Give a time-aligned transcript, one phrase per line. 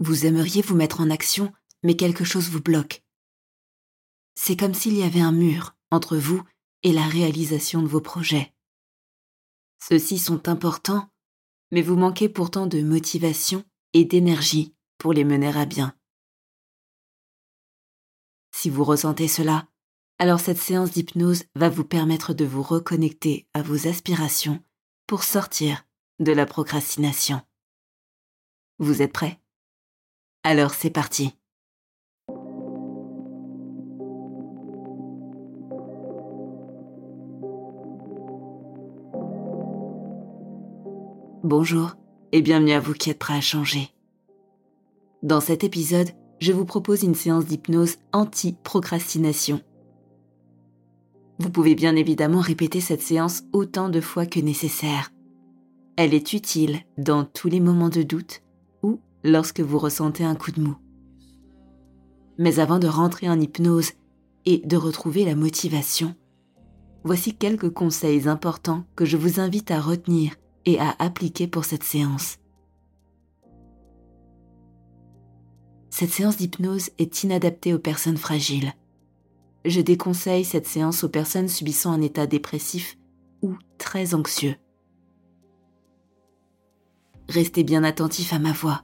[0.00, 1.52] Vous aimeriez vous mettre en action,
[1.82, 3.04] mais quelque chose vous bloque.
[4.34, 6.42] C'est comme s'il y avait un mur entre vous
[6.82, 8.54] et la réalisation de vos projets.
[9.78, 11.10] Ceux-ci sont importants,
[11.70, 15.94] mais vous manquez pourtant de motivation et d'énergie pour les mener à bien.
[18.52, 19.68] Si vous ressentez cela,
[20.18, 24.64] alors cette séance d'hypnose va vous permettre de vous reconnecter à vos aspirations
[25.06, 25.84] pour sortir
[26.20, 27.42] de la procrastination.
[28.78, 29.40] Vous êtes prêts
[30.42, 31.34] Alors c'est parti.
[41.44, 41.94] Bonjour
[42.32, 43.90] et bienvenue à vous qui êtes prêts à changer.
[45.22, 46.08] Dans cet épisode,
[46.38, 49.60] je vous propose une séance d'hypnose anti-procrastination.
[51.38, 55.12] Vous pouvez bien évidemment répéter cette séance autant de fois que nécessaire.
[55.96, 58.49] Elle est utile dans tous les moments de doute ou
[59.24, 60.76] lorsque vous ressentez un coup de mou.
[62.38, 63.92] Mais avant de rentrer en hypnose
[64.46, 66.14] et de retrouver la motivation,
[67.04, 70.34] voici quelques conseils importants que je vous invite à retenir
[70.66, 72.38] et à appliquer pour cette séance.
[75.90, 78.72] Cette séance d'hypnose est inadaptée aux personnes fragiles.
[79.64, 82.96] Je déconseille cette séance aux personnes subissant un état dépressif
[83.42, 84.54] ou très anxieux.
[87.28, 88.82] Restez bien attentif à ma voix.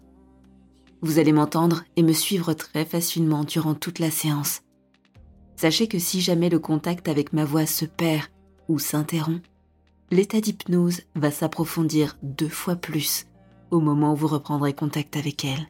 [1.02, 4.62] Vous allez m'entendre et me suivre très facilement durant toute la séance.
[5.56, 8.26] Sachez que si jamais le contact avec ma voix se perd
[8.68, 9.42] ou s'interrompt,
[10.10, 13.26] l'état d'hypnose va s'approfondir deux fois plus
[13.70, 15.68] au moment où vous reprendrez contact avec elle.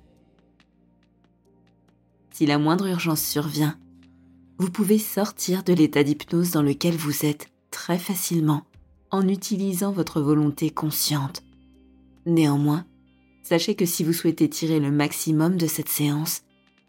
[2.32, 3.78] Si la moindre urgence survient,
[4.58, 8.62] vous pouvez sortir de l'état d'hypnose dans lequel vous êtes très facilement
[9.10, 11.42] en utilisant votre volonté consciente.
[12.26, 12.84] Néanmoins,
[13.46, 16.42] sachez que si vous souhaitez tirer le maximum de cette séance,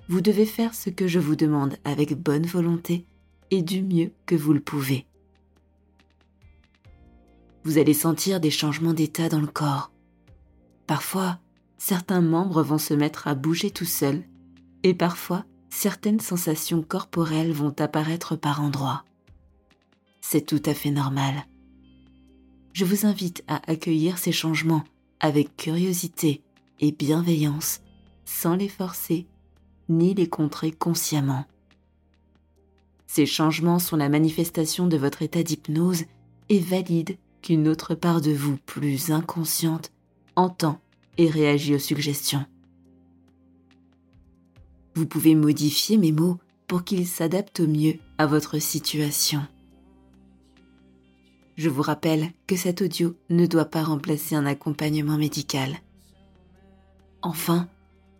[0.09, 3.05] vous devez faire ce que je vous demande avec bonne volonté
[3.51, 5.05] et du mieux que vous le pouvez
[7.67, 9.91] vous allez sentir des changements d'état dans le corps.
[10.87, 11.37] Parfois,
[11.77, 14.23] certains membres vont se mettre à bouger tout seuls
[14.83, 19.03] et parfois, certaines sensations corporelles vont apparaître par endroits.
[20.21, 21.45] C'est tout à fait normal.
[22.71, 24.85] Je vous invite à accueillir ces changements
[25.19, 26.43] avec curiosité
[26.79, 27.81] et bienveillance,
[28.25, 29.27] sans les forcer
[29.89, 31.45] ni les contrer consciemment.
[33.07, 36.03] Ces changements sont la manifestation de votre état d'hypnose
[36.49, 39.91] et valident qu'une autre part de vous plus inconsciente
[40.35, 40.79] entend
[41.17, 42.45] et réagit aux suggestions.
[44.93, 49.41] Vous pouvez modifier mes mots pour qu'ils s'adaptent au mieux à votre situation.
[51.55, 55.77] Je vous rappelle que cet audio ne doit pas remplacer un accompagnement médical.
[57.21, 57.69] Enfin,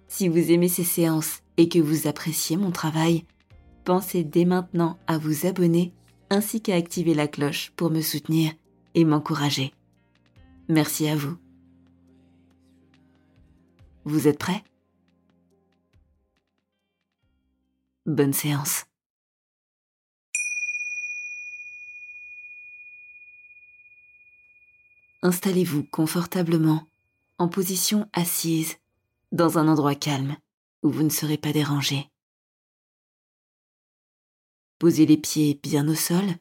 [0.07, 3.25] si vous aimez ces séances et que vous appréciez mon travail,
[3.85, 5.93] pensez dès maintenant à vous abonner
[6.29, 8.53] ainsi qu'à activer la cloche pour me soutenir
[8.95, 9.73] et m'encourager.
[10.67, 11.37] Merci à vous.
[14.03, 14.63] Vous êtes prêts?
[18.05, 18.85] Bonne séance.
[25.21, 26.85] Installez-vous confortablement
[27.37, 28.77] en position assise
[29.37, 30.35] dans un endroit calme
[30.83, 32.09] où vous ne serez pas dérangé.
[34.79, 36.37] Posez les pieds bien au sol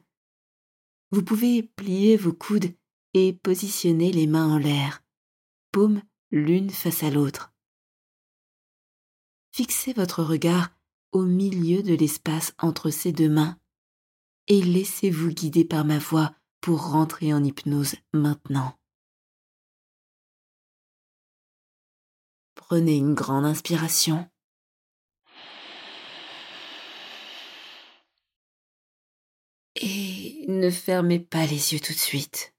[1.11, 2.73] vous pouvez plier vos coudes
[3.13, 5.03] et positionner les mains en l'air,
[5.71, 7.53] paumes l'une face à l'autre.
[9.53, 10.69] Fixez votre regard
[11.13, 13.57] au milieu de l'espace entre ces deux mains
[14.47, 18.77] et laissez-vous guider par ma voix pour rentrer en hypnose maintenant.
[22.69, 24.29] Prenez une grande inspiration.
[29.75, 32.53] Et ne fermez pas les yeux tout de suite.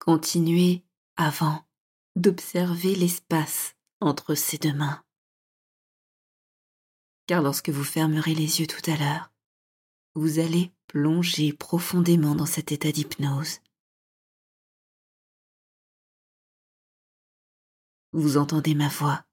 [0.00, 0.82] Continuez
[1.16, 1.64] avant
[2.16, 5.04] d'observer l'espace entre ces deux mains.
[7.28, 9.32] Car lorsque vous fermerez les yeux tout à l'heure,
[10.16, 13.60] vous allez plonger profondément dans cet état d'hypnose.
[18.18, 19.24] Vous entendez ma voix.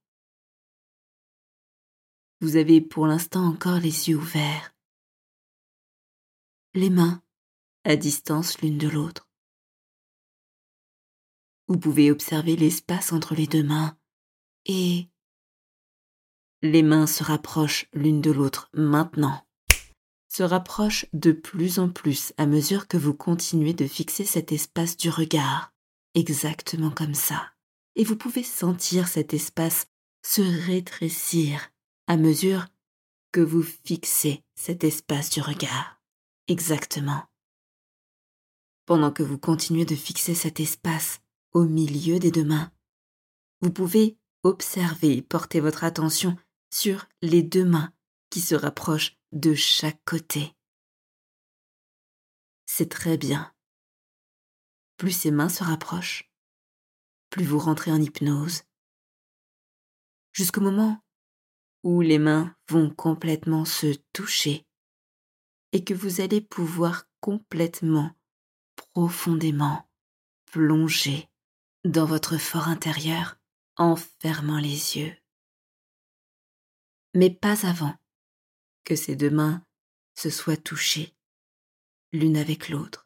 [2.40, 4.76] Vous avez pour l'instant encore les yeux ouverts
[6.72, 7.20] les mains
[7.82, 9.28] à distance l'une de l'autre.
[11.66, 13.98] Vous pouvez observer l'espace entre les deux mains
[14.66, 15.08] et
[16.62, 19.48] les mains se rapprochent l'une de l'autre maintenant,
[20.28, 24.96] se rapprochent de plus en plus à mesure que vous continuez de fixer cet espace
[24.96, 25.74] du regard,
[26.14, 27.55] exactement comme ça.
[27.96, 29.88] Et vous pouvez sentir cet espace
[30.22, 31.70] se rétrécir
[32.06, 32.66] à mesure
[33.32, 36.00] que vous fixez cet espace du regard.
[36.48, 37.24] Exactement.
[38.84, 41.20] Pendant que vous continuez de fixer cet espace
[41.52, 42.70] au milieu des deux mains,
[43.60, 46.36] vous pouvez observer et porter votre attention
[46.70, 47.92] sur les deux mains
[48.30, 50.54] qui se rapprochent de chaque côté.
[52.64, 53.52] C'est très bien.
[54.96, 56.30] Plus ces mains se rapprochent,
[57.36, 58.62] plus vous rentrez en hypnose,
[60.32, 61.04] jusqu'au moment
[61.82, 64.66] où les mains vont complètement se toucher
[65.72, 68.10] et que vous allez pouvoir complètement,
[68.74, 69.86] profondément
[70.50, 71.28] plonger
[71.84, 73.36] dans votre fort intérieur
[73.76, 75.14] en fermant les yeux.
[77.12, 77.94] Mais pas avant
[78.82, 79.62] que ces deux mains
[80.14, 81.14] se soient touchées
[82.12, 83.05] l'une avec l'autre.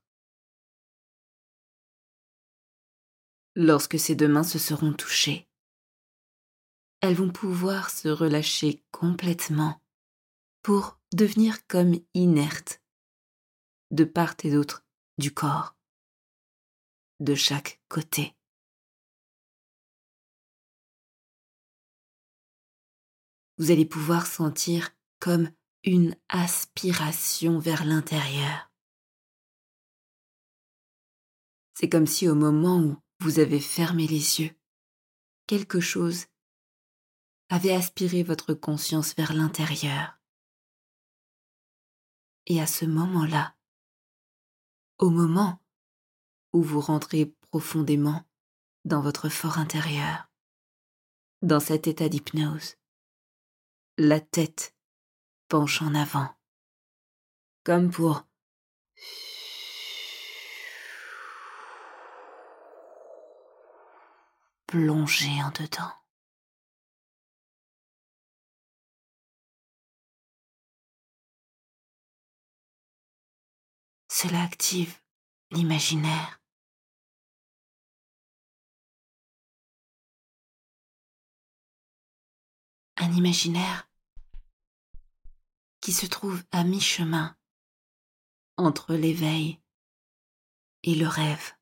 [3.57, 5.49] Lorsque ces deux mains se seront touchées,
[7.01, 9.81] elles vont pouvoir se relâcher complètement
[10.63, 12.81] pour devenir comme inertes
[13.91, 14.85] de part et d'autre
[15.19, 15.77] du corps,
[17.19, 18.37] de chaque côté.
[23.59, 25.51] Vous allez pouvoir sentir comme
[25.85, 28.71] une aspiration vers l'intérieur.
[31.75, 34.57] C'est comme si au moment où vous avez fermé les yeux,
[35.47, 36.27] quelque chose
[37.51, 40.19] avait aspiré votre conscience vers l'intérieur.
[42.47, 43.55] Et à ce moment-là,
[44.99, 45.63] au moment
[46.53, 48.25] où vous rentrez profondément
[48.85, 50.31] dans votre fort intérieur,
[51.43, 52.77] dans cet état d'hypnose,
[53.99, 54.75] la tête
[55.49, 56.35] penche en avant,
[57.65, 58.27] comme pour
[64.71, 65.93] plonger en dedans.
[74.09, 75.03] Cela active
[75.51, 76.41] l'imaginaire.
[82.97, 83.91] Un imaginaire
[85.81, 87.37] qui se trouve à mi-chemin
[88.57, 89.61] entre l'éveil
[90.85, 91.60] et le rêve.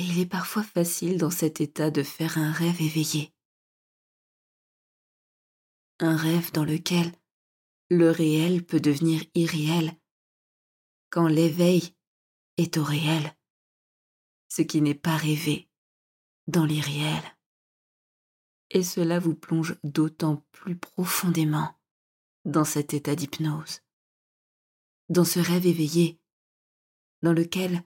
[0.00, 3.34] Et il est parfois facile dans cet état de faire un rêve éveillé.
[5.98, 7.12] Un rêve dans lequel
[7.90, 9.94] le réel peut devenir irréel
[11.10, 11.94] quand l'éveil
[12.56, 13.36] est au réel,
[14.48, 15.68] ce qui n'est pas rêvé
[16.46, 17.22] dans l'irréel.
[18.70, 21.78] Et cela vous plonge d'autant plus profondément
[22.46, 23.82] dans cet état d'hypnose,
[25.10, 26.18] dans ce rêve éveillé
[27.20, 27.84] dans lequel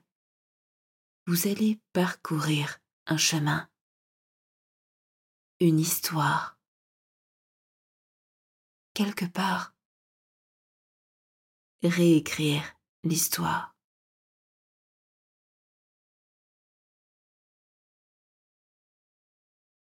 [1.26, 3.70] vous allez parcourir un chemin,
[5.60, 6.58] une histoire,
[8.92, 9.74] quelque part.
[11.82, 13.76] Réécrire l'histoire.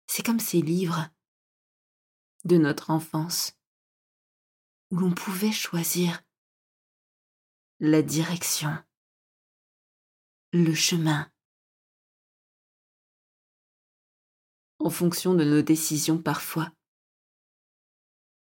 [0.07, 1.09] C'est comme ces livres
[2.43, 3.57] de notre enfance
[4.91, 6.21] où l'on pouvait choisir
[7.79, 8.84] la direction,
[10.63, 11.29] le chemin.
[14.79, 16.71] En fonction de nos décisions parfois,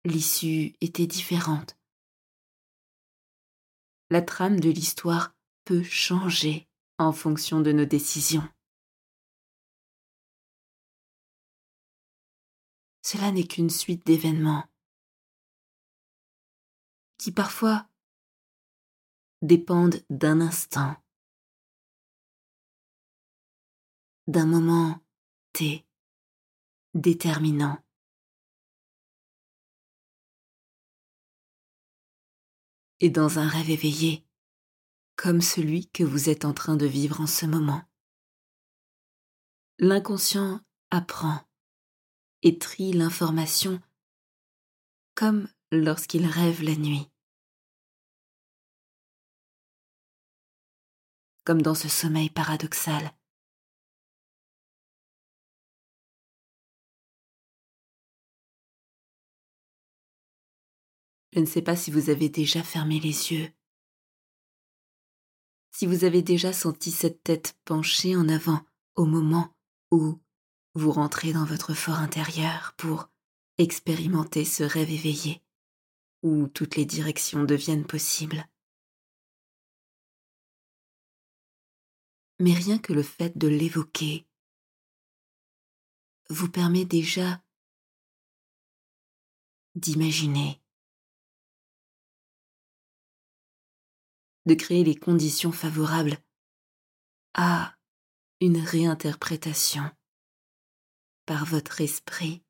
[0.04, 1.76] l'issue était différente
[4.10, 8.48] la trame de l'histoire peut changer en fonction de nos décisions.
[13.02, 14.64] Cela n'est qu'une suite d'événements
[17.18, 17.88] qui parfois
[19.42, 20.94] dépendent d'un instant,
[24.26, 25.00] d'un moment
[25.52, 25.84] T
[26.94, 27.84] déterminant.
[33.04, 34.24] et dans un rêve éveillé,
[35.14, 37.82] comme celui que vous êtes en train de vivre en ce moment.
[39.78, 41.38] L'inconscient apprend
[42.42, 43.78] et trie l'information
[45.14, 47.10] comme lorsqu'il rêve la nuit.
[51.44, 53.12] Comme dans ce sommeil paradoxal
[61.34, 63.52] Je ne sais pas si vous avez déjà fermé les yeux,
[65.72, 68.64] si vous avez déjà senti cette tête penchée en avant
[68.94, 69.52] au moment
[69.90, 70.20] où
[70.74, 73.10] vous rentrez dans votre fort intérieur pour
[73.58, 75.42] expérimenter ce rêve éveillé,
[76.22, 78.48] où toutes les directions deviennent possibles.
[82.38, 84.28] Mais rien que le fait de l'évoquer
[86.30, 87.42] vous permet déjà
[89.74, 90.60] d'imaginer,
[94.46, 96.18] de créer les conditions favorables
[97.34, 97.76] à
[98.40, 99.90] une réinterprétation
[101.26, 102.44] par votre esprit,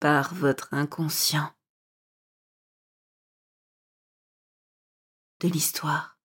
[0.00, 1.54] par votre inconscient
[5.40, 6.18] de l'histoire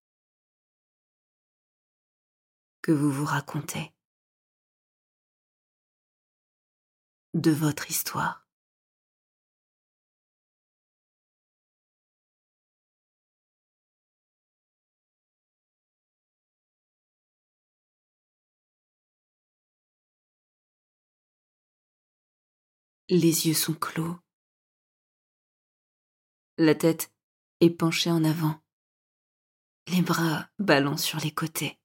[2.82, 3.94] que vous vous racontez,
[7.34, 8.48] de votre histoire.
[23.14, 24.16] Les yeux sont clos.
[26.58, 27.12] La tête
[27.60, 28.62] est penchée en avant.
[29.88, 31.78] Les bras balancent sur les côtés.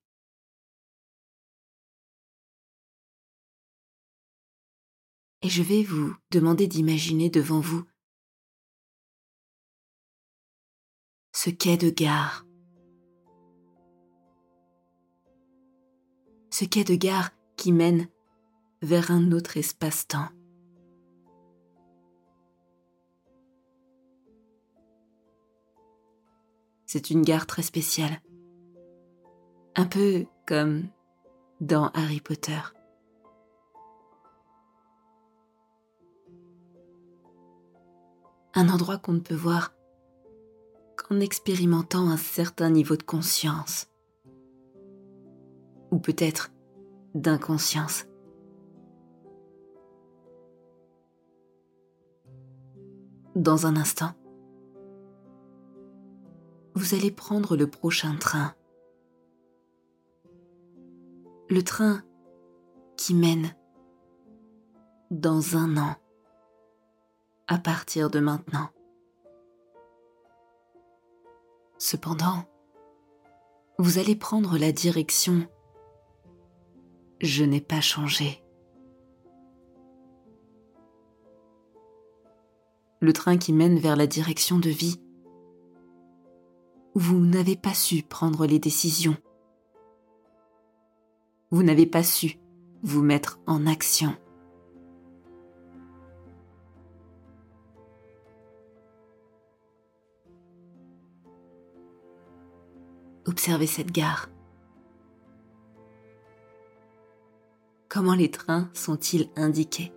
[5.42, 7.84] Et je vais vous demander d'imaginer devant vous
[11.32, 12.46] ce quai de gare.
[16.52, 18.08] Ce quai de gare qui mène
[18.80, 20.35] vers un autre espace-temps.
[26.96, 28.22] C'est une gare très spéciale.
[29.74, 30.88] Un peu comme
[31.60, 32.58] dans Harry Potter.
[38.54, 39.74] Un endroit qu'on ne peut voir
[40.96, 43.90] qu'en expérimentant un certain niveau de conscience.
[45.90, 46.50] Ou peut-être
[47.14, 48.06] d'inconscience.
[53.34, 54.14] Dans un instant,
[56.76, 58.54] vous allez prendre le prochain train.
[61.48, 62.02] Le train
[62.98, 63.56] qui mène
[65.10, 65.96] dans un an
[67.46, 68.68] à partir de maintenant.
[71.78, 72.44] Cependant,
[73.78, 75.48] vous allez prendre la direction
[77.22, 78.44] Je n'ai pas changé.
[83.00, 85.00] Le train qui mène vers la direction de vie
[86.98, 89.18] vous n'avez pas su prendre les décisions.
[91.50, 92.38] Vous n'avez pas su
[92.82, 94.16] vous mettre en action.
[103.26, 104.30] Observez cette gare.
[107.90, 109.92] Comment les trains sont-ils indiqués?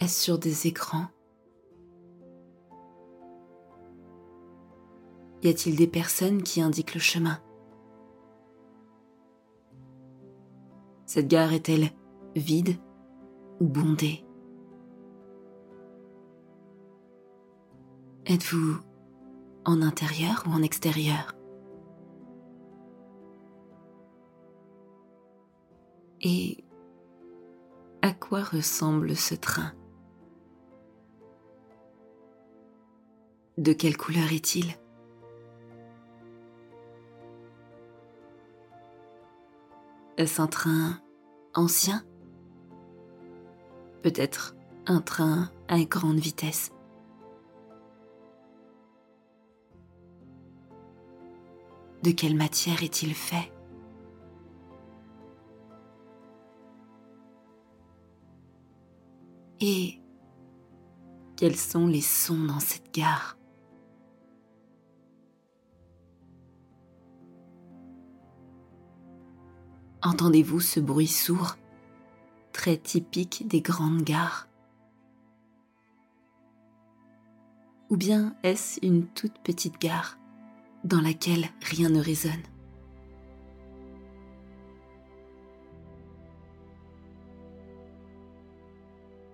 [0.00, 1.06] Est-ce sur des écrans?
[5.42, 7.40] Y a-t-il des personnes qui indiquent le chemin?
[11.04, 11.90] Cette gare est-elle
[12.36, 12.76] vide
[13.60, 14.24] ou bondée?
[18.26, 18.76] Êtes-vous
[19.64, 21.34] en intérieur ou en extérieur?
[26.20, 26.64] Et
[28.00, 29.72] à quoi ressemble ce train?
[33.58, 34.76] De quelle couleur est-il?
[40.18, 41.00] Est-ce un train
[41.54, 42.04] ancien?
[44.02, 44.54] Peut-être
[44.86, 46.70] un train à grande vitesse.
[52.02, 53.52] De quelle matière est-il fait?
[59.60, 60.00] Et
[61.36, 63.38] quels sont les sons dans cette gare?
[70.04, 71.56] Entendez-vous ce bruit sourd,
[72.52, 74.48] très typique des grandes gares?
[77.88, 80.18] Ou bien est-ce une toute petite gare
[80.82, 82.42] dans laquelle rien ne résonne?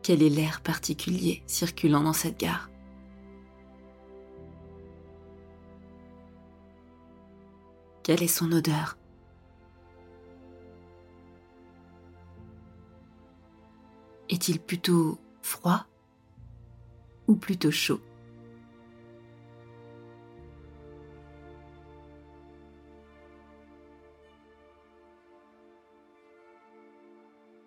[0.02, 2.68] Quel est l'air particulier circulant dans cette gare?
[8.02, 8.97] Quelle est son odeur?
[14.28, 15.86] Est-il plutôt froid
[17.26, 18.00] ou plutôt chaud?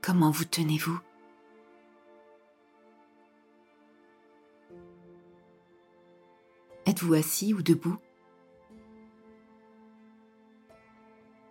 [0.02, 1.00] Comment vous tenez-vous?
[6.86, 7.98] Êtes-vous assis ou debout?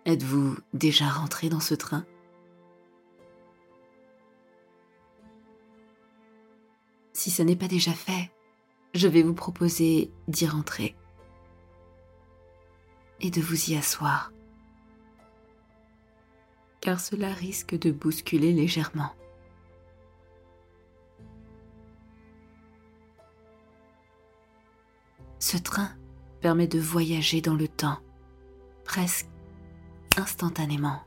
[0.05, 2.05] Êtes-vous déjà rentré dans ce train?
[7.21, 8.31] Si ce n'est pas déjà fait,
[8.95, 10.97] je vais vous proposer d'y rentrer
[13.21, 14.33] et de vous y asseoir,
[16.81, 19.13] car cela risque de bousculer légèrement.
[25.41, 25.91] Ce train
[26.41, 27.99] permet de voyager dans le temps,
[28.87, 29.29] presque
[30.17, 31.03] instantanément.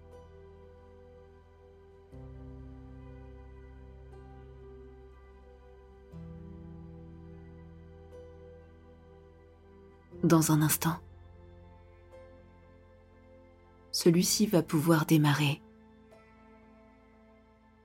[10.24, 10.98] Dans un instant,
[13.92, 15.62] celui-ci va pouvoir démarrer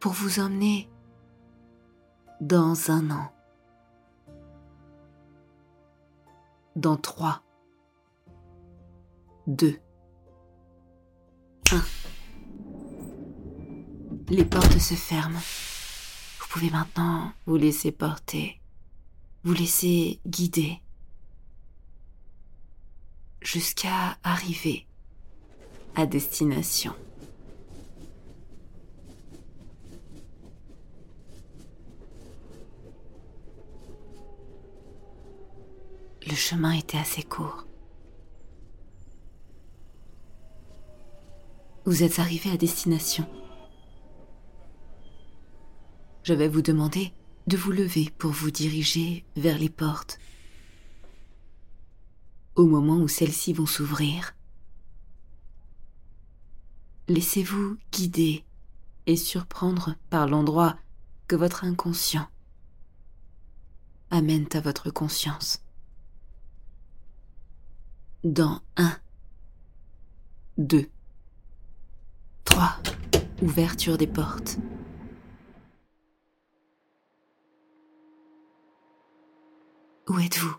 [0.00, 0.88] pour vous emmener
[2.40, 3.32] dans un an.
[6.78, 7.42] dans 3,
[9.48, 9.80] 2,
[11.72, 11.82] 1.
[14.28, 15.40] Les portes se ferment.
[16.38, 18.60] Vous pouvez maintenant vous laisser porter,
[19.42, 20.80] vous laisser guider
[23.40, 24.86] jusqu'à arriver
[25.94, 26.94] à destination.
[36.26, 37.66] Le chemin était assez court.
[41.86, 43.26] Vous êtes arrivé à destination.
[46.22, 47.14] Je vais vous demander
[47.46, 50.18] de vous lever pour vous diriger vers les portes.
[52.58, 54.34] Au moment où celles-ci vont s'ouvrir,
[57.06, 58.44] laissez-vous guider
[59.06, 60.76] et surprendre par l'endroit
[61.28, 62.26] que votre inconscient
[64.10, 65.62] amène à votre conscience.
[68.24, 68.98] Dans un,
[70.56, 70.90] deux,
[72.44, 72.76] trois,
[73.40, 74.58] ouverture des portes.
[80.08, 80.56] Où êtes-vous?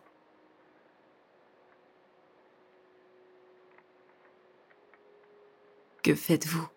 [6.01, 6.67] Que faites-vous?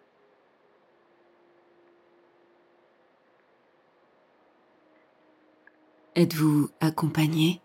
[6.16, 7.62] Êtes-vous accompagné?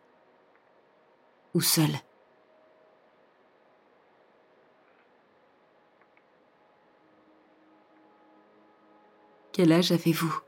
[1.54, 1.90] Ou seul?
[9.52, 10.40] Quel âge avez-vous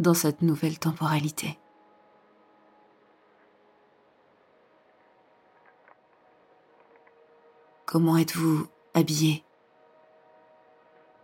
[0.00, 1.56] dans cette nouvelle temporalité?
[7.86, 9.44] Comment êtes-vous habillé?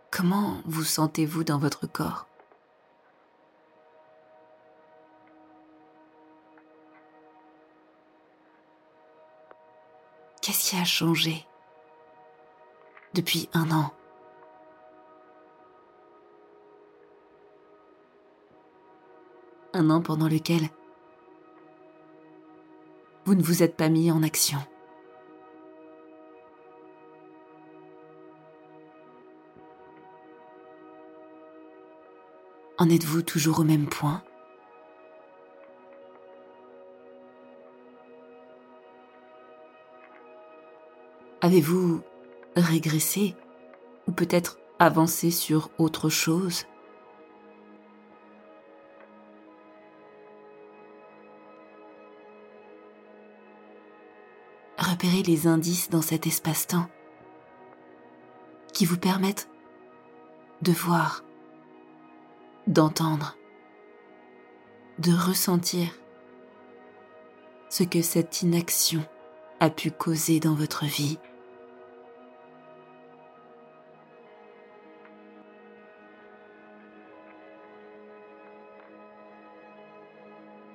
[0.09, 2.27] Comment vous sentez-vous dans votre corps?
[10.41, 11.45] Qu'est-ce qui a changé
[13.13, 13.93] depuis un an?
[19.73, 20.69] Un an pendant lequel
[23.25, 24.59] vous ne vous êtes pas mis en action.
[32.79, 34.21] En êtes-vous toujours au même point?
[41.41, 42.01] Avez-vous
[42.55, 43.35] régressé
[44.07, 46.65] ou peut-être avancé sur autre chose?
[54.77, 56.87] Repérer les indices dans cet espace-temps
[58.71, 59.49] qui vous permettent
[60.61, 61.23] de voir,
[62.67, 63.37] d'entendre,
[64.99, 65.87] de ressentir
[67.69, 69.03] ce que cette inaction
[69.59, 71.17] a pu causer dans votre vie.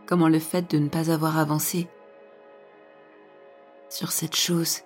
[0.07, 1.88] Comment le fait de ne pas avoir avancé
[3.88, 4.81] sur cette chose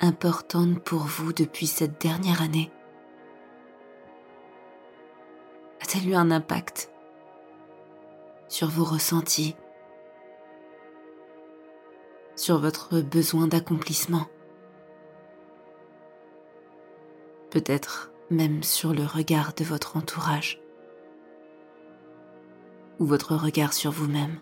[0.00, 2.70] importante pour vous depuis cette dernière année
[5.90, 6.88] A-t-elle eu un impact
[8.46, 9.56] sur vos ressentis,
[12.36, 14.28] sur votre besoin d'accomplissement
[17.50, 20.60] Peut-être même sur le regard de votre entourage
[23.00, 24.38] ou votre regard sur vous-même?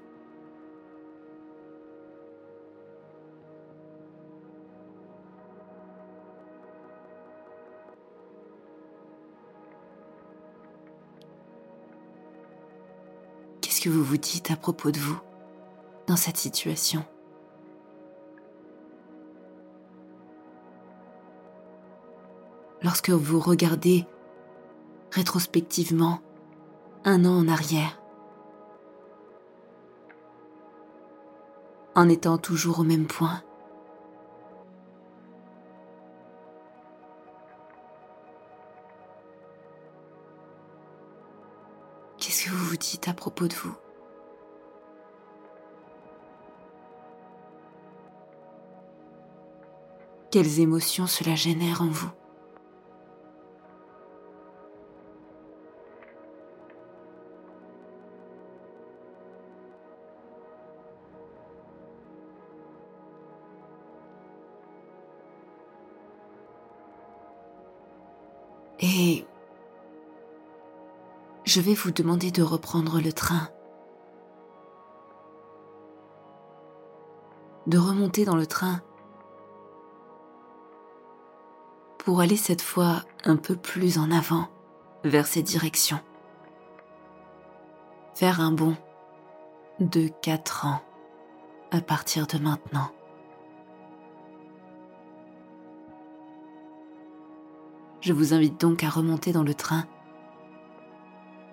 [13.88, 15.18] Vous vous dites à propos de vous
[16.07, 17.05] dans cette situation
[22.83, 24.07] lorsque vous regardez
[25.12, 26.20] rétrospectivement
[27.05, 28.01] un an en arrière,
[31.94, 33.42] en étant toujours au même point.
[43.09, 43.75] À propos de vous.
[50.31, 52.11] Quelles émotions cela génère en vous
[71.48, 73.48] je vais vous demander de reprendre le train,
[77.66, 78.82] de remonter dans le train
[81.96, 84.48] pour aller cette fois un peu plus en avant
[85.04, 86.00] vers ces directions.
[88.14, 88.76] Faire un bond
[89.80, 90.82] de 4 ans
[91.70, 92.90] à partir de maintenant.
[98.02, 99.87] Je vous invite donc à remonter dans le train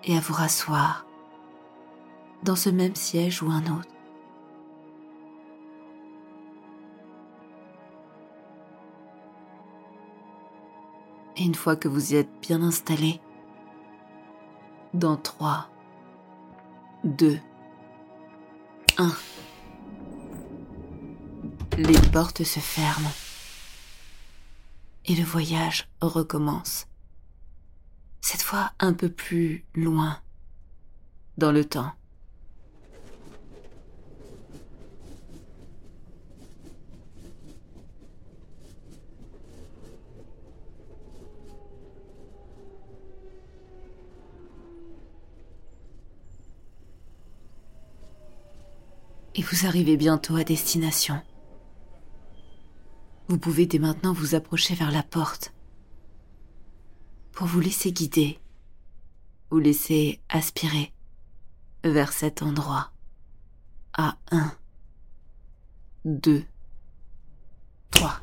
[0.06, 1.04] et à vous rasseoir
[2.42, 3.90] dans ce même siège ou un autre.
[11.36, 13.20] Et une fois que vous y êtes bien installé,
[14.94, 15.68] dans 3,
[17.04, 17.38] 2,
[18.96, 19.12] 1,
[21.76, 23.12] les portes se ferment
[25.04, 26.86] et le voyage recommence.
[28.28, 30.18] Cette fois un peu plus loin,
[31.38, 31.92] dans le temps.
[49.36, 51.22] Et vous arrivez bientôt à destination.
[53.28, 55.52] Vous pouvez dès maintenant vous approcher vers la porte
[57.36, 58.40] pour vous laisser guider,
[59.50, 60.94] vous laisser aspirer
[61.84, 62.90] vers cet endroit.
[63.92, 64.56] À 1,
[66.06, 66.42] 2,
[67.90, 68.20] 3.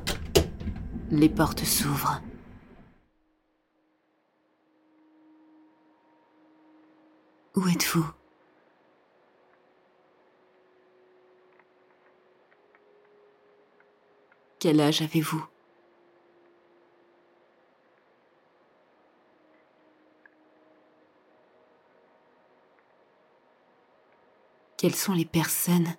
[1.12, 2.20] Les portes s'ouvrent.
[7.54, 8.10] Où êtes-vous?
[14.58, 15.46] Quel âge avez-vous?
[24.84, 25.96] Quelles sont les personnes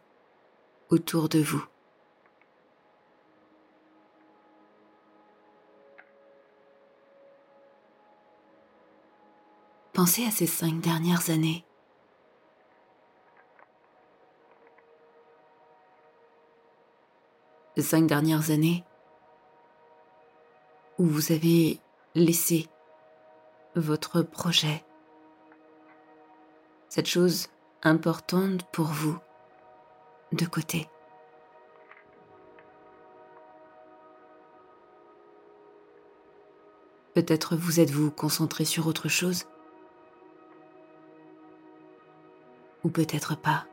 [0.89, 1.65] autour de vous
[9.91, 11.65] Pensez à ces cinq dernières années.
[17.75, 18.83] les cinq dernières années
[20.99, 21.79] où vous avez
[22.13, 22.69] laissé
[23.75, 24.85] votre projet,
[26.87, 27.49] cette chose
[27.85, 29.15] importante pour vous,
[30.31, 30.89] de côté.
[37.13, 39.45] Peut-être vous êtes-vous concentré sur autre chose?
[42.83, 43.67] Ou peut-être pas?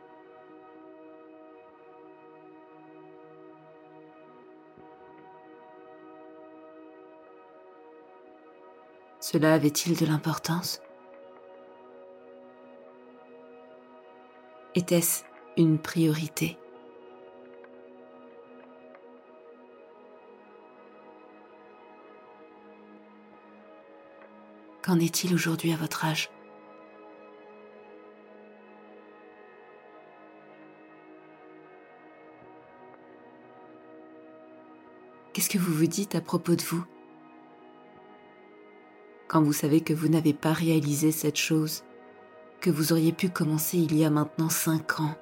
[9.20, 10.83] Cela avait-il de l'importance?
[14.74, 15.24] Était-ce
[15.58, 16.56] une priorité?
[24.82, 26.30] Qu'en est-il aujourd'hui à votre âge?
[35.35, 36.85] Qu'est-ce que vous vous dites à propos de vous?
[39.28, 41.85] Quand vous savez que vous n'avez pas réalisé cette chose
[42.62, 45.16] que vous auriez pu commencer il y a maintenant cinq ans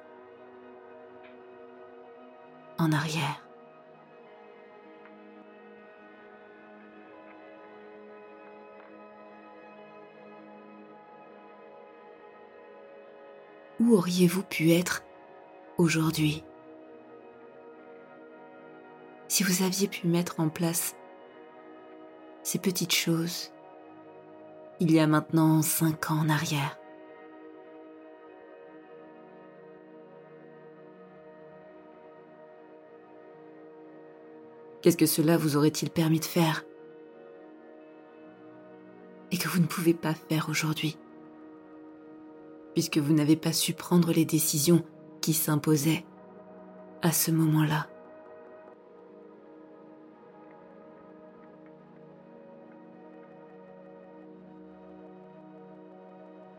[2.77, 3.43] en arrière.
[13.79, 15.03] Où auriez-vous pu être
[15.79, 16.43] aujourd'hui?
[19.27, 20.95] Si vous aviez pu mettre en place
[22.43, 23.51] ces petites choses
[24.79, 26.80] il y a maintenant cinq ans en arrière.
[34.81, 36.65] Qu'est-ce que cela vous aurait-il permis de faire
[39.31, 40.97] et que vous ne pouvez pas faire aujourd'hui,
[42.73, 44.83] puisque vous n'avez pas su prendre les décisions
[45.21, 46.03] qui s'imposaient
[47.01, 47.87] à ce moment-là.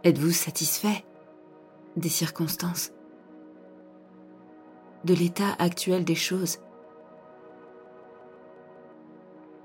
[0.05, 1.05] Êtes-vous satisfait
[1.97, 2.93] des circonstances,
[5.05, 6.59] de l'état actuel des choses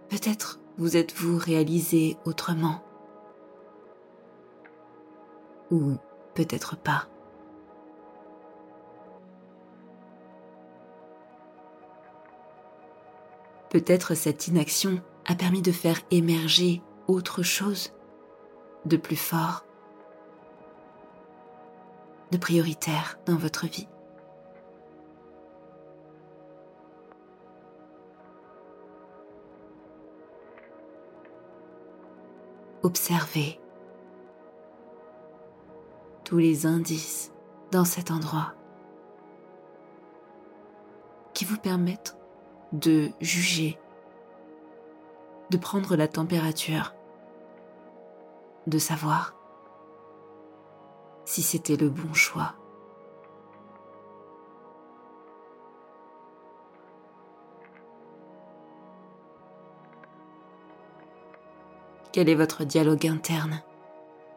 [0.10, 2.84] Peut-être vous êtes-vous réalisé autrement
[5.72, 5.96] Ou
[6.34, 7.08] peut-être pas.
[13.70, 17.92] Peut-être cette inaction a permis de faire émerger autre chose
[18.86, 19.66] de plus fort
[22.32, 23.88] de prioritaire dans votre vie.
[32.84, 33.60] Observez
[36.24, 37.32] tous les indices
[37.72, 38.54] dans cet endroit
[41.34, 42.18] qui vous permettent
[42.74, 43.80] de juger,
[45.50, 46.94] de prendre la température,
[48.68, 49.34] de savoir
[51.26, 52.57] si c'était le bon choix.
[62.18, 63.62] Quel est votre dialogue interne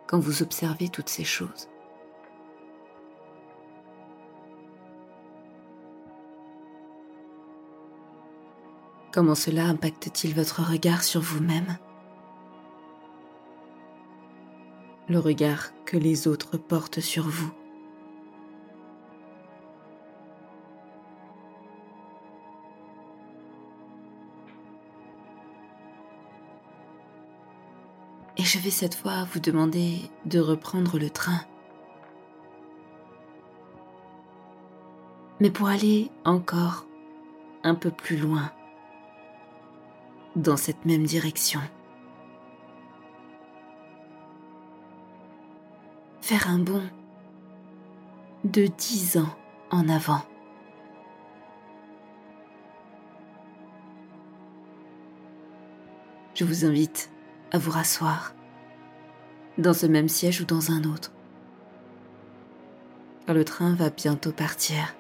[0.07, 1.67] quand vous observez toutes ces choses
[9.15, 11.79] Comment cela impacte-t-il votre regard sur vous-même
[15.09, 17.51] le regard que les autres portent sur vous.
[28.51, 31.41] Je vais cette fois vous demander de reprendre le train.
[35.39, 36.85] Mais pour aller encore
[37.63, 38.51] un peu plus loin
[40.35, 41.61] dans cette même direction.
[46.21, 46.89] faire un bond
[48.45, 49.35] de dix ans
[49.73, 50.23] en avant.
[56.35, 57.11] Je vous invite
[57.51, 58.33] à vous rasseoir
[59.61, 61.13] dans ce même siège ou dans un autre,
[63.29, 64.95] le train va bientôt partir.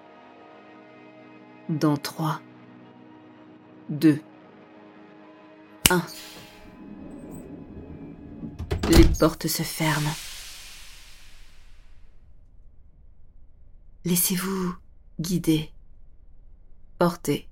[1.69, 2.41] Dans 3,
[3.89, 4.21] 2,
[5.89, 6.03] 1.
[8.91, 10.15] Les portes se ferment.
[14.05, 14.75] Laissez-vous
[15.21, 15.73] guider,
[16.99, 17.49] porter,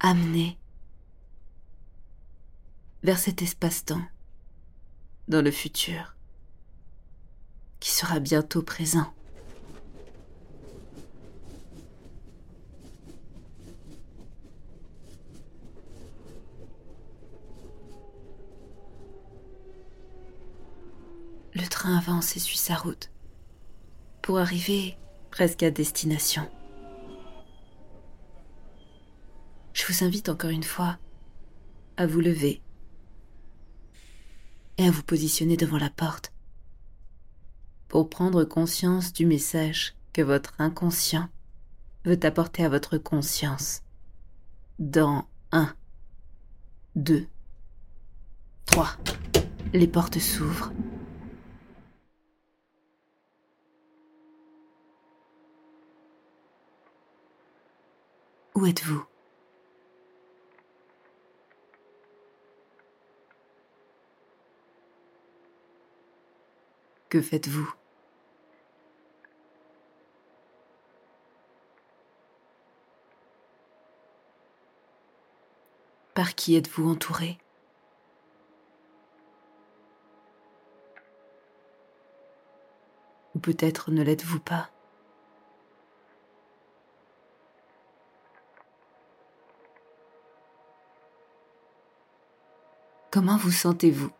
[0.00, 0.58] amener
[3.02, 4.02] vers cet espace-temps
[5.28, 6.14] dans le futur
[7.80, 9.12] qui sera bientôt présent.
[21.54, 23.10] Le train avance et suit sa route
[24.22, 24.96] pour arriver
[25.30, 26.48] presque à destination.
[29.74, 30.98] Je vous invite encore une fois
[31.96, 32.63] à vous lever
[34.78, 36.32] et à vous positionner devant la porte.
[37.88, 41.28] Pour prendre conscience du message que votre inconscient
[42.04, 43.82] veut apporter à votre conscience.
[44.78, 45.74] Dans 1,
[46.96, 47.26] 2,
[48.66, 48.96] 3.
[49.72, 50.72] Les portes s'ouvrent.
[58.54, 59.04] Où êtes-vous?
[67.14, 67.72] Que faites-vous?
[76.14, 77.38] Par qui êtes-vous entouré?
[83.36, 84.70] Ou peut-être ne l'êtes-vous pas?
[93.12, 94.10] Comment vous sentez-vous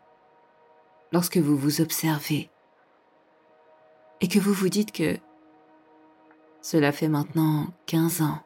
[1.11, 2.49] lorsque vous vous observez?
[4.25, 5.19] Et que vous vous dites que
[6.59, 8.39] cela fait maintenant 15 ans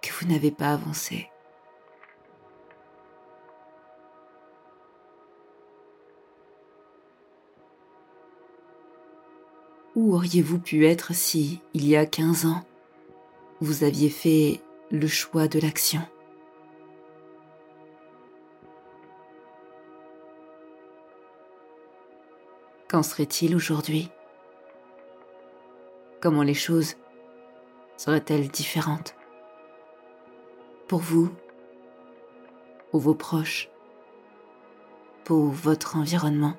[0.00, 1.28] que vous n'avez pas avancé.
[9.96, 12.64] Où auriez-vous pu être si, il y a 15 ans,
[13.60, 14.60] vous aviez fait
[14.92, 16.02] le choix de l'action?
[22.88, 24.10] Qu'en serait-il aujourd'hui?
[26.22, 26.94] Comment les choses
[27.98, 29.14] seraient-elles différentes?
[30.88, 31.28] Pour vous
[32.90, 33.68] Pour vos proches?
[35.24, 36.56] Pour votre environnement?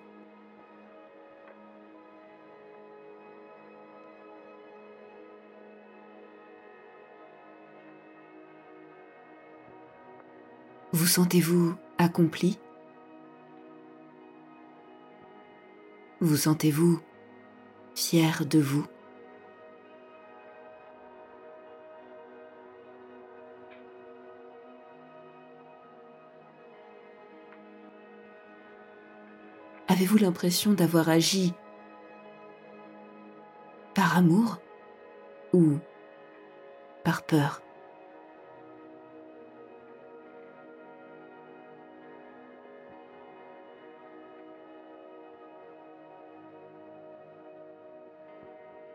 [10.91, 12.59] Vous sentez-vous accompli?
[16.21, 16.99] Vous sentez-vous
[17.95, 18.85] fier de vous?
[29.87, 31.53] Avez-vous l'impression d'avoir agi
[33.95, 34.59] par amour
[35.53, 35.77] ou
[37.05, 37.61] par peur?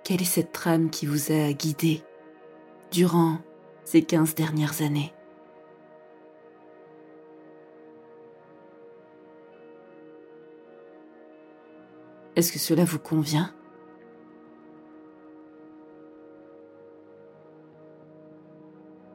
[0.05, 2.03] Quelle est cette trame qui vous a guidé
[2.93, 3.39] durant
[3.85, 5.15] ces quinze dernières années?
[12.37, 13.55] Est-ce que cela vous convient?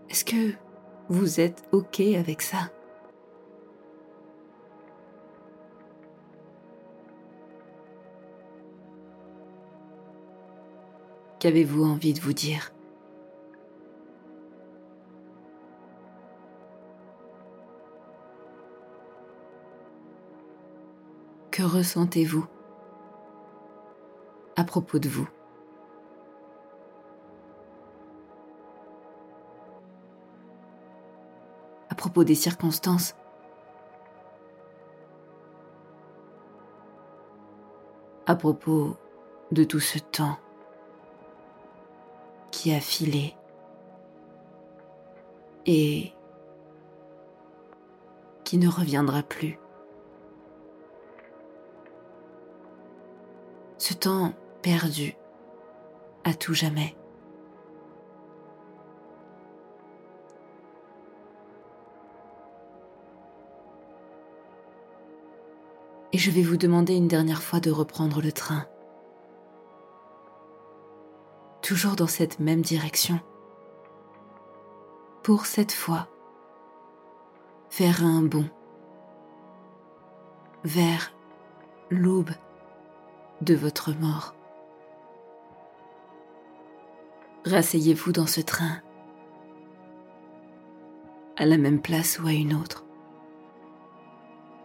[0.09, 0.53] Est-ce que
[1.09, 2.71] vous êtes OK avec ça?
[11.39, 12.73] Qu'avez-vous envie de vous dire?
[21.49, 22.45] Que ressentez-vous?
[24.57, 25.29] À propos de vous.
[31.89, 33.15] À propos des circonstances.
[38.25, 38.97] À propos
[39.53, 40.37] de tout ce temps
[42.59, 43.33] qui a filé
[45.65, 46.11] et
[48.43, 49.57] qui ne reviendra plus.
[53.77, 55.15] Ce temps perdu
[56.25, 56.97] à tout jamais.
[66.11, 68.67] Et je vais vous demander une dernière fois de reprendre le train
[71.69, 73.19] toujours dans cette même direction.
[75.21, 76.07] Pour cette fois,
[77.69, 78.49] faire un bond
[80.63, 81.13] vers
[81.91, 82.31] l'aube
[83.41, 84.33] de votre mort.
[87.45, 88.81] Rasseyez-vous dans ce train,
[91.37, 92.83] à la même place ou à une autre,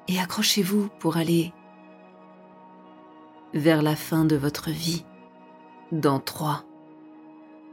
[0.09, 1.53] et accrochez-vous pour aller
[3.53, 5.05] vers la fin de votre vie
[5.93, 6.65] dans trois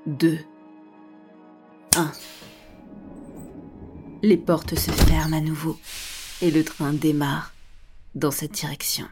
[0.07, 0.39] 2,
[1.95, 2.11] 1.
[4.23, 5.77] Les portes se ferment à nouveau
[6.41, 7.53] et le train démarre
[8.15, 9.07] dans cette direction.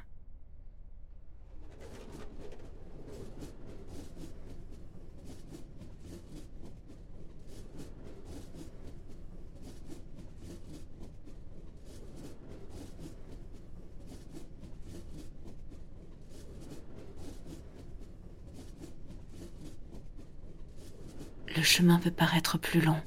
[21.59, 23.00] le chemin peut paraître plus long,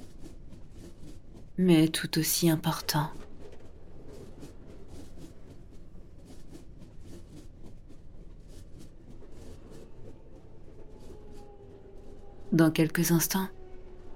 [1.59, 3.11] mais tout aussi important.
[12.53, 13.49] Dans quelques instants,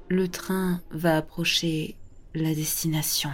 [0.08, 1.96] le train va approcher
[2.34, 3.30] la destination.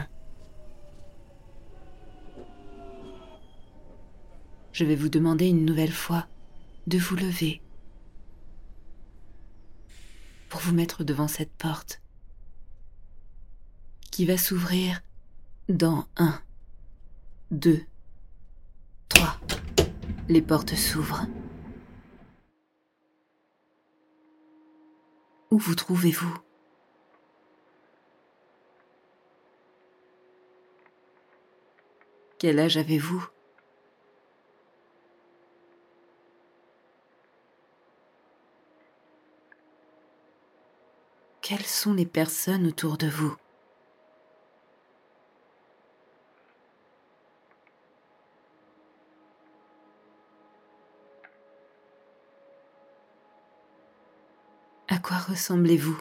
[4.73, 6.27] Je vais vous demander une nouvelle fois
[6.87, 7.61] de vous lever
[10.53, 12.03] pour vous mettre devant cette porte
[14.11, 15.01] qui va s'ouvrir
[15.71, 16.43] dans un,
[17.51, 17.81] deux,
[19.09, 19.41] trois.
[20.29, 21.27] Les portes s'ouvrent.
[25.51, 26.37] Où vous trouvez-vous?
[32.39, 33.27] Quel âge avez-vous?
[41.43, 43.35] Quelles sont les personnes autour de vous?
[54.87, 55.99] À quoi ressemblez-vous?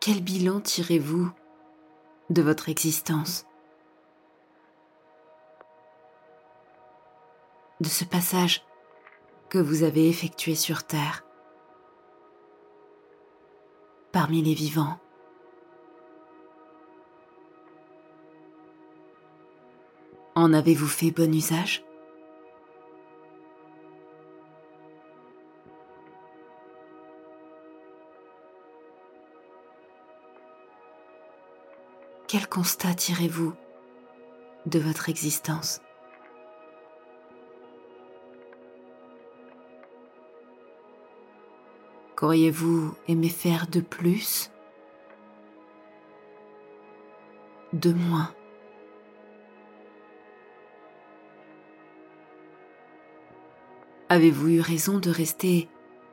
[0.00, 1.32] Quel bilan tirez-vous?
[2.32, 3.46] De votre existence.
[7.80, 8.64] De ce passage
[9.48, 11.24] que vous avez effectué sur Terre.
[14.12, 14.98] Parmi les vivants.
[20.34, 21.84] En avez-vous fait bon usage?
[32.32, 33.52] Quel constat tirez-vous
[34.64, 35.82] de votre existence?
[42.16, 44.50] Qu'auriez-vous aimé faire de plus?
[47.74, 48.34] De moins?
[54.08, 55.68] Avez-vous eu raison de rester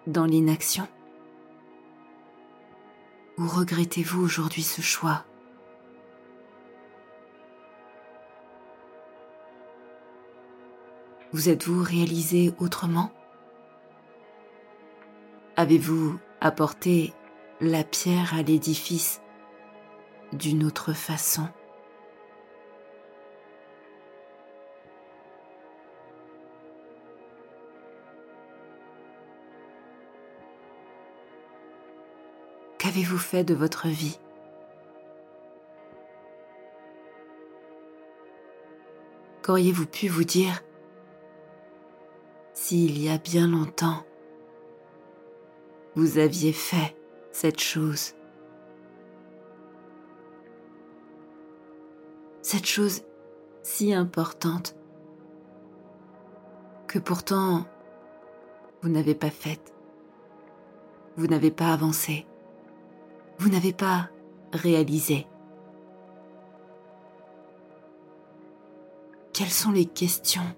[0.05, 0.85] dans l'inaction?
[3.37, 5.23] Ou regrettez-vous aujourd'hui ce choix?
[11.31, 13.11] Vous êtes-vous réalisé autrement?
[15.57, 17.13] Avez-vous apporté
[17.61, 19.21] la pierre à l'édifice
[20.33, 21.47] d'une autre façon?
[32.79, 34.17] Qu'avez-vous fait de votre vie?
[39.43, 40.63] Qu'auriez-vous pu vous dire
[42.61, 44.03] s'il y a bien longtemps,
[45.95, 46.93] vous aviez fait
[47.31, 48.15] cette chose.
[52.41, 53.03] Cette chose
[53.63, 54.75] si importante
[56.85, 57.65] que pourtant
[58.81, 59.73] vous n'avez pas faite.
[61.15, 62.27] Vous n'avez pas avancé.
[63.37, 64.09] Vous n'avez pas
[64.51, 65.27] réalisé.
[69.31, 70.53] Quelles sont les questions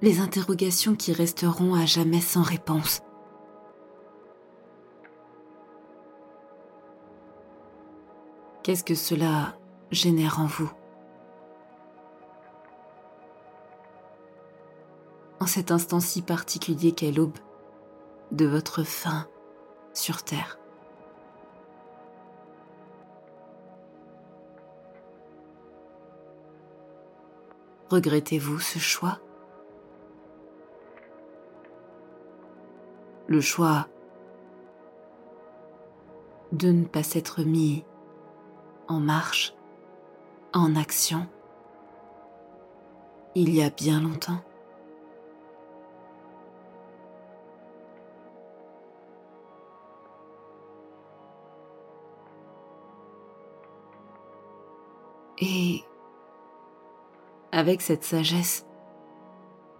[0.00, 3.00] les interrogations qui resteront à jamais sans réponse.
[8.62, 9.56] Qu'est-ce que cela
[9.90, 10.70] génère en vous?
[15.40, 17.38] En cet instant si particulier qu'est l'aube
[18.30, 19.26] de votre fin
[19.94, 20.58] sur Terre.
[27.88, 29.18] Regrettez-vous ce choix?
[33.28, 33.86] Le choix
[36.50, 37.84] de ne pas s'être mis
[38.88, 39.54] en marche,
[40.54, 41.26] en action,
[43.34, 44.40] il y a bien longtemps.
[55.40, 55.84] Et
[57.52, 58.66] avec cette sagesse,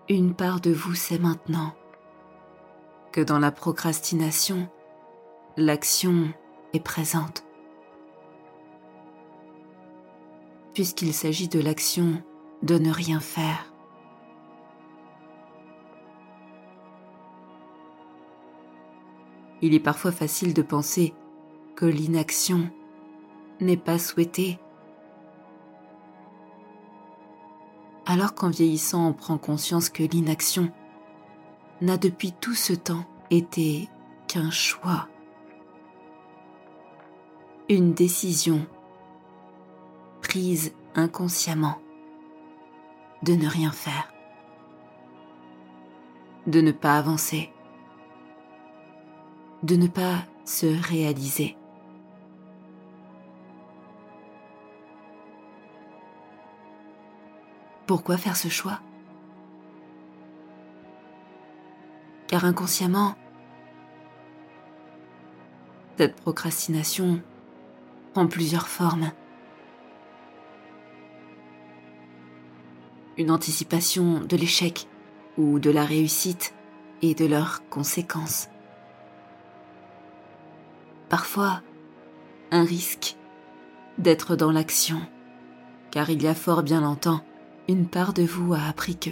[0.08, 1.72] une part de vous sait maintenant
[3.12, 4.68] que dans la procrastination,
[5.56, 6.32] l'action
[6.72, 7.44] est présente.
[10.74, 12.22] Puisqu'il s'agit de l'action
[12.62, 13.72] de ne rien faire.
[19.60, 21.14] Il est parfois facile de penser
[21.74, 22.70] que l'inaction
[23.60, 24.58] n'est pas souhaitée,
[28.06, 30.70] alors qu'en vieillissant on prend conscience que l'inaction
[31.80, 33.88] n'a depuis tout ce temps été
[34.26, 35.08] qu'un choix,
[37.68, 38.66] une décision
[40.22, 41.78] prise inconsciemment
[43.22, 44.12] de ne rien faire,
[46.46, 47.52] de ne pas avancer,
[49.62, 51.56] de ne pas se réaliser.
[57.86, 58.80] Pourquoi faire ce choix?
[62.28, 63.16] Car inconsciemment,
[65.96, 67.20] cette procrastination
[68.12, 69.10] prend plusieurs formes.
[73.16, 74.86] Une anticipation de l'échec
[75.36, 76.54] ou de la réussite
[77.02, 78.48] et de leurs conséquences.
[81.08, 81.62] Parfois,
[82.52, 83.16] un risque
[83.96, 85.00] d'être dans l'action,
[85.90, 87.24] car il y a fort bien longtemps,
[87.66, 89.10] une part de vous a appris que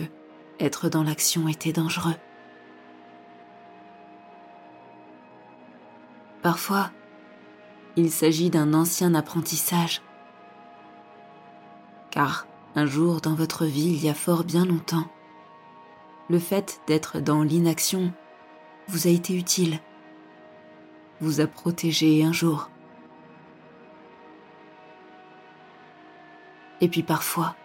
[0.61, 2.15] être dans l'action était dangereux.
[6.47, 6.93] Parfois,
[7.97, 10.01] il s'agit d'un ancien apprentissage.
[12.13, 15.09] Car un jour dans votre vie, il y a fort bien longtemps,
[16.31, 18.13] le fait d'être dans l'inaction
[18.87, 19.81] vous a été utile,
[21.21, 22.71] vous a protégé un jour.
[26.81, 27.57] Et puis parfois,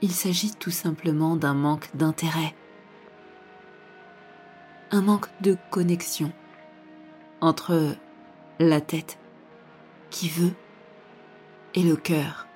[0.00, 2.54] il s'agit tout simplement d'un manque d'intérêt,
[4.92, 6.32] un manque de connexion
[7.40, 7.96] entre
[8.58, 9.18] la tête
[10.10, 10.54] qui veut
[11.74, 12.46] et le cœur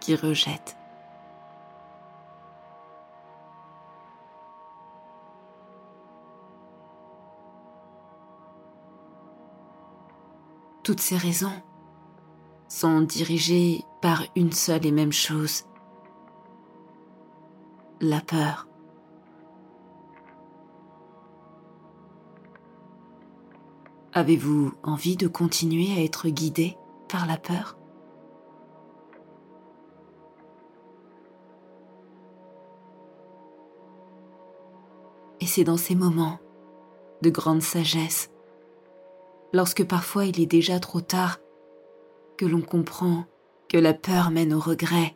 [0.00, 0.76] qui rejette.
[10.82, 11.62] Toutes ces raisons
[12.68, 15.64] sont dirigées par une seule et même chose,
[18.00, 18.68] la peur.
[24.16, 27.76] Avez-vous envie de continuer à être guidé par la peur?
[35.42, 36.38] Et c'est dans ces moments
[37.20, 38.30] de grande sagesse,
[39.52, 41.36] lorsque parfois il est déjà trop tard,
[42.38, 43.26] que l'on comprend
[43.68, 45.14] que la peur mène au regret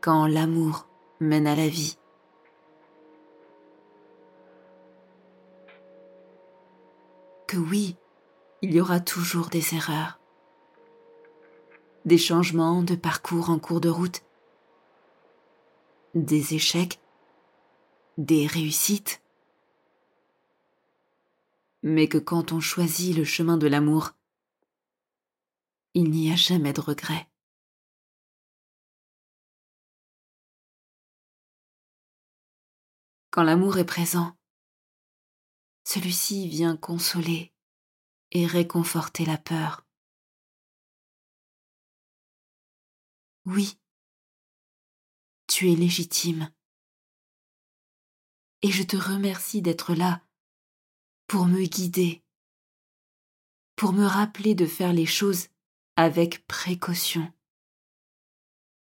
[0.00, 0.88] quand l'amour
[1.20, 1.98] mène à la vie.
[7.46, 7.94] Que oui,
[8.60, 10.18] il y aura toujours des erreurs,
[12.04, 14.22] des changements de parcours en cours de route,
[16.14, 17.00] des échecs,
[18.16, 19.22] des réussites,
[21.82, 24.10] mais que quand on choisit le chemin de l'amour,
[25.94, 27.28] il n'y a jamais de regret.
[33.30, 34.36] Quand l'amour est présent,
[35.84, 37.52] celui-ci vient consoler
[38.32, 39.86] et réconforter la peur.
[43.44, 43.78] Oui,
[45.46, 46.52] tu es légitime.
[48.62, 50.22] Et je te remercie d'être là
[51.26, 52.22] pour me guider,
[53.76, 55.48] pour me rappeler de faire les choses
[55.96, 57.32] avec précaution,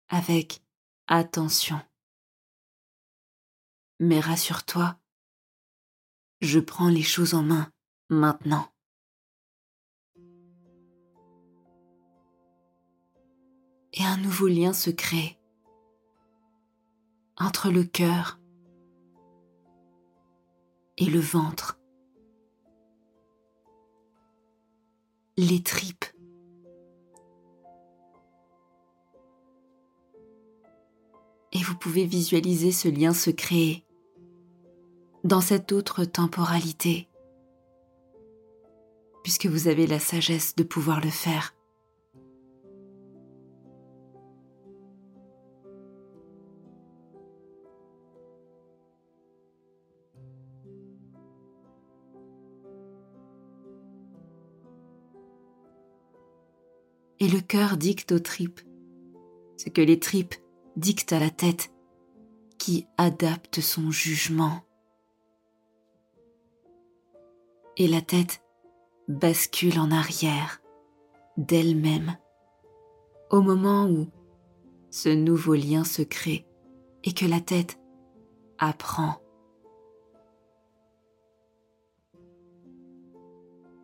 [0.09, 0.63] avec
[1.07, 1.81] attention.
[3.99, 4.99] Mais rassure-toi,
[6.41, 7.73] je prends les choses en main
[8.09, 8.72] maintenant.
[13.95, 15.39] Et un nouveau lien se crée
[17.37, 18.39] entre le cœur
[20.97, 21.79] et le ventre.
[25.37, 26.05] les tripes.
[31.53, 33.85] Et vous pouvez visualiser ce lien se créer
[35.25, 37.09] dans cette autre temporalité,
[39.23, 41.55] puisque vous avez la sagesse de pouvoir le faire.
[57.23, 58.61] Et le cœur dicte aux tripes,
[59.57, 60.35] ce que les tripes
[60.75, 61.73] dictent à la tête,
[62.59, 64.63] qui adapte son jugement.
[67.77, 68.43] Et la tête
[69.07, 70.63] bascule en arrière
[71.37, 72.17] d'elle-même
[73.31, 74.09] au moment où
[74.91, 76.45] ce nouveau lien se crée
[77.05, 77.79] et que la tête
[78.59, 79.23] apprend.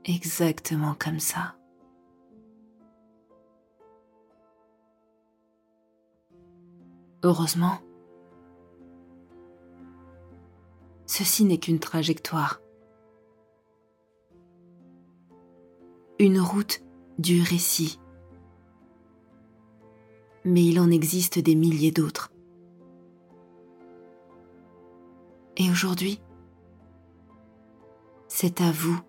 [0.04, 1.57] Exactement comme ça.
[7.24, 7.78] Heureusement,
[11.06, 12.60] ceci n'est qu'une trajectoire,
[16.20, 16.80] une route
[17.18, 17.98] du récit,
[20.44, 22.30] mais il en existe des milliers d'autres.
[25.56, 26.20] Et aujourd'hui,
[28.28, 29.00] c'est à vous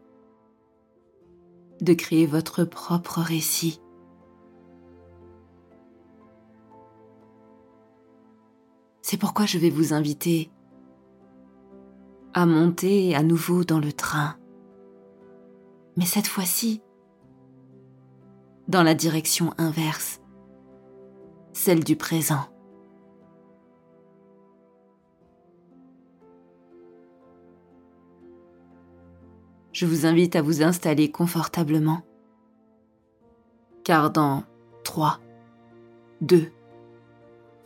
[1.82, 3.80] de créer votre propre récit
[9.10, 10.52] C'est pourquoi je vais vous inviter
[12.36, 14.36] à monter à nouveau dans le train.
[15.98, 16.84] Mais cette fois-ci,
[18.68, 20.22] dans la direction inverse,
[21.54, 22.44] celle du présent.
[29.72, 32.04] Je vous invite à vous installer confortablement,
[33.84, 34.44] car dans
[34.84, 35.20] 3,
[36.22, 36.52] 2,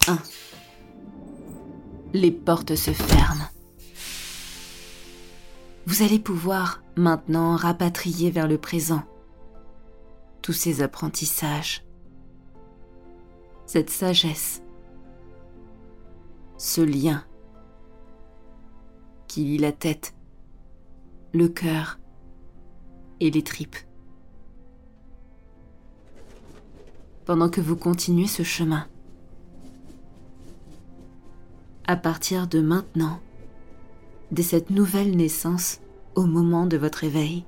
[0.07, 0.17] 1
[2.13, 3.47] les portes se ferment.
[5.85, 9.03] Vous allez pouvoir maintenant rapatrier vers le présent
[10.41, 11.85] tous ces apprentissages,
[13.65, 14.61] cette sagesse,
[16.57, 17.23] ce lien
[19.27, 20.13] qui lie la tête
[21.33, 21.97] le cœur
[23.19, 23.77] et les tripes.
[27.25, 28.87] Pendant que vous continuez ce chemin,
[31.85, 33.19] à partir de maintenant,
[34.31, 35.79] dès cette nouvelle naissance
[36.15, 37.45] au moment de votre éveil,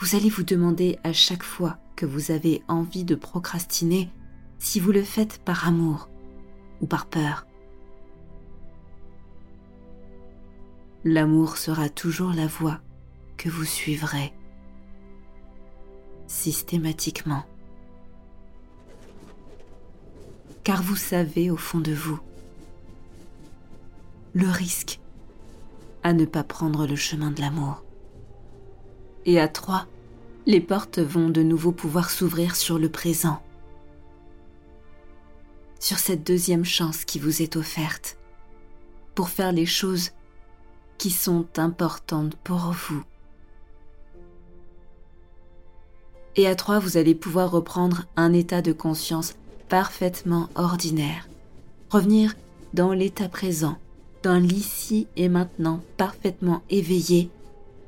[0.00, 4.10] vous allez vous demander à chaque fois que vous avez envie de procrastiner
[4.58, 6.08] si vous le faites par amour
[6.80, 7.46] ou par peur.
[11.04, 12.80] L'amour sera toujours la voie
[13.36, 14.32] que vous suivrez
[16.26, 17.44] systématiquement.
[20.64, 22.20] Car vous savez au fond de vous
[24.34, 25.00] le risque
[26.02, 27.82] à ne pas prendre le chemin de l'amour.
[29.24, 29.86] Et à trois,
[30.46, 33.40] les portes vont de nouveau pouvoir s'ouvrir sur le présent,
[35.78, 38.18] sur cette deuxième chance qui vous est offerte,
[39.14, 40.10] pour faire les choses
[40.98, 43.04] qui sont importantes pour vous.
[46.34, 49.34] Et à trois, vous allez pouvoir reprendre un état de conscience
[49.68, 51.28] parfaitement ordinaire,
[51.90, 52.34] revenir
[52.72, 53.76] dans l'état présent,
[54.22, 57.30] dans l'ici et maintenant parfaitement éveillé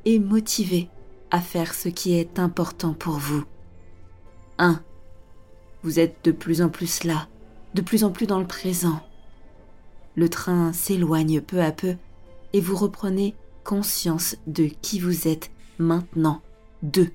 [0.04, 0.88] et motivé
[1.30, 3.44] à faire ce qui est important pour vous.
[4.58, 4.80] 1.
[5.82, 7.28] Vous êtes de plus en plus là,
[7.74, 9.00] de plus en plus dans le présent.
[10.16, 11.96] Le train s'éloigne peu à peu
[12.52, 16.40] et vous reprenez conscience de qui vous êtes maintenant.
[16.82, 17.10] 2.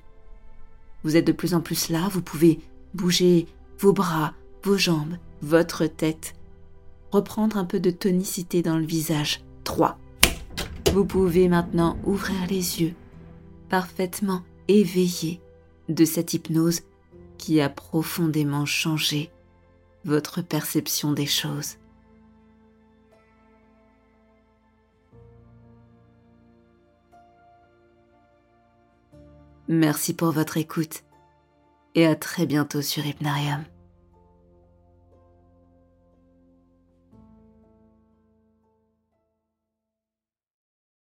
[1.02, 2.60] Vous êtes de plus en plus là, vous pouvez
[2.94, 3.46] bouger
[3.78, 6.34] vos bras, vos jambes, votre tête,
[7.10, 9.42] reprendre un peu de tonicité dans le visage.
[9.64, 9.98] 3.
[10.92, 12.94] Vous pouvez maintenant ouvrir les yeux,
[13.68, 15.40] parfaitement éveillé
[15.88, 16.82] de cette hypnose
[17.38, 19.30] qui a profondément changé
[20.04, 21.76] votre perception des choses.
[29.68, 31.04] Merci pour votre écoute
[31.94, 33.64] et à très bientôt sur Hypnarium.